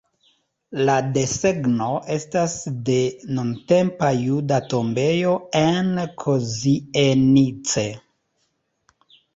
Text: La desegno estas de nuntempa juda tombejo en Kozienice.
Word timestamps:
La 0.87 0.93
desegno 1.17 1.89
estas 2.15 2.55
de 2.89 2.97
nuntempa 3.41 4.11
juda 4.23 4.61
tombejo 4.73 5.35
en 5.63 5.89
Kozienice. 6.25 7.89